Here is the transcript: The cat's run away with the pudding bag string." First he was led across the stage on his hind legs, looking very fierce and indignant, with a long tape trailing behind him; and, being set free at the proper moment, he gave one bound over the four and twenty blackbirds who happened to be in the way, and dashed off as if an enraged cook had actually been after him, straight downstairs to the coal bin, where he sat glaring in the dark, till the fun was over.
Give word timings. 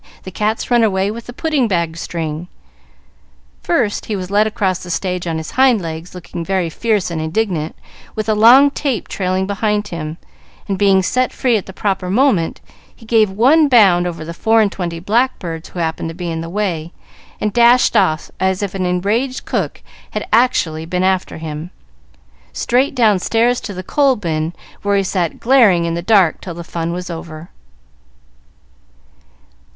The 0.23 0.31
cat's 0.31 0.71
run 0.71 0.81
away 0.81 1.11
with 1.11 1.27
the 1.27 1.31
pudding 1.31 1.67
bag 1.67 1.95
string." 1.95 2.47
First 3.61 4.07
he 4.07 4.15
was 4.15 4.31
led 4.31 4.47
across 4.47 4.81
the 4.81 4.89
stage 4.89 5.27
on 5.27 5.37
his 5.37 5.51
hind 5.51 5.79
legs, 5.79 6.15
looking 6.15 6.43
very 6.43 6.71
fierce 6.71 7.11
and 7.11 7.21
indignant, 7.21 7.75
with 8.15 8.27
a 8.27 8.33
long 8.33 8.71
tape 8.71 9.07
trailing 9.07 9.45
behind 9.45 9.89
him; 9.89 10.17
and, 10.67 10.75
being 10.79 11.03
set 11.03 11.31
free 11.31 11.55
at 11.55 11.67
the 11.67 11.71
proper 11.71 12.09
moment, 12.09 12.61
he 12.95 13.05
gave 13.05 13.29
one 13.29 13.67
bound 13.67 14.07
over 14.07 14.25
the 14.25 14.33
four 14.33 14.59
and 14.59 14.71
twenty 14.71 14.99
blackbirds 14.99 15.69
who 15.69 15.77
happened 15.77 16.09
to 16.09 16.15
be 16.15 16.31
in 16.31 16.41
the 16.41 16.49
way, 16.49 16.91
and 17.39 17.53
dashed 17.53 17.95
off 17.95 18.31
as 18.39 18.63
if 18.63 18.73
an 18.73 18.87
enraged 18.87 19.45
cook 19.45 19.83
had 20.09 20.27
actually 20.33 20.83
been 20.87 21.03
after 21.03 21.37
him, 21.37 21.69
straight 22.53 22.95
downstairs 22.95 23.61
to 23.61 23.71
the 23.71 23.83
coal 23.83 24.15
bin, 24.15 24.53
where 24.81 24.97
he 24.97 25.03
sat 25.03 25.39
glaring 25.39 25.85
in 25.85 25.93
the 25.93 26.01
dark, 26.01 26.41
till 26.41 26.55
the 26.55 26.63
fun 26.63 26.91
was 26.91 27.11
over. 27.11 27.51